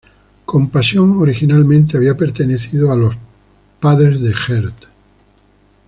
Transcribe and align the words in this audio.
Compasión 0.45 1.19
originalmente 1.19 1.95
había 1.95 2.17
pertenecido 2.17 2.91
a 2.91 2.95
los 2.95 3.13
padres 3.79 4.19
de 4.21 4.33
Gert. 4.33 4.85